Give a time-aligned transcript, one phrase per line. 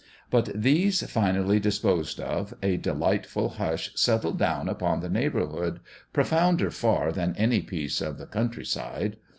[0.31, 5.79] But, these finally disposed of, a delightful hush settled down upon the neighbourhood,
[6.11, 9.17] profounder far than any peace of the countryside.